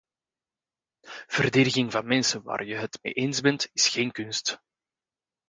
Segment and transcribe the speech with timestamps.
[1.27, 4.59] Verdediging van mensen waar je het mee eens bent, is geen kunst.